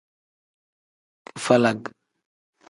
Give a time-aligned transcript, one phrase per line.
[1.25, 1.81] Kifalag.